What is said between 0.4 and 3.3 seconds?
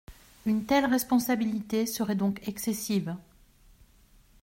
Une telle responsabilité serait donc excessive.